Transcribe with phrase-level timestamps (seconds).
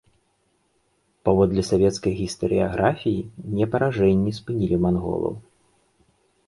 [1.29, 3.19] Паводле савецкай гістарыяграфіі,
[3.59, 5.35] не паражэнні спынілі манголаў.